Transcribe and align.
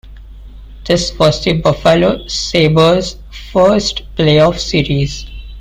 This 0.83 1.15
was 1.19 1.43
the 1.43 1.61
Buffalo 1.61 2.25
Sabres' 2.25 3.17
first 3.51 4.01
playoff 4.15 4.57
series. 4.57 5.27